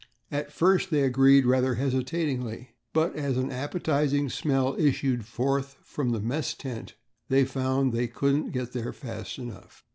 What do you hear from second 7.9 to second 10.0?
that they couldn't get there fast enough.